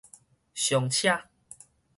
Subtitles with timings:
[0.55, 1.29] 尚且